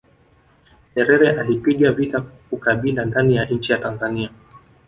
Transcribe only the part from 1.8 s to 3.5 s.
vita ukabila ndani ya